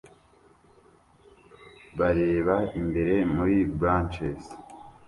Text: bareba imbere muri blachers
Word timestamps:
bareba 1.97 2.55
imbere 2.79 3.15
muri 3.33 3.57
blachers 3.77 4.45